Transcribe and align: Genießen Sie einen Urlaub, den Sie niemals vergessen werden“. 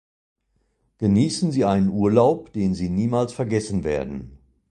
Genießen 0.97 1.51
Sie 1.51 1.63
einen 1.63 1.89
Urlaub, 1.89 2.51
den 2.53 2.73
Sie 2.73 2.89
niemals 2.89 3.33
vergessen 3.33 3.83
werden“. 3.83 4.35